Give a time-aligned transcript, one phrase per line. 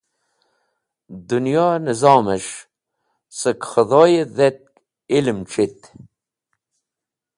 [1.27, 2.57] Dẽnyo nẽzomẽs̃h
[3.39, 4.57] sẽk khẽdhoy dhet
[5.17, 5.77] ilm chit.